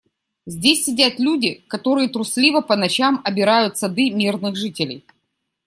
Здесь 0.47 0.83
сидят 0.85 1.19
люди, 1.19 1.63
которые 1.67 2.09
трусливо 2.09 2.61
по 2.61 2.75
ночам 2.75 3.21
обирают 3.23 3.77
сады 3.77 4.09
мирных 4.09 4.55
жителей. 4.55 5.05